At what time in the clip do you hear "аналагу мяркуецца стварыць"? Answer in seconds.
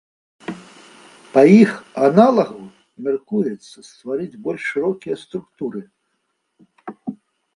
2.07-4.39